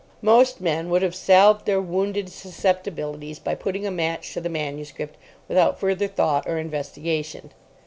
[0.23, 5.15] Most men would have salved their wounded susceptibilities by putting a match to the manuscript
[5.47, 7.51] without further thought or investigation.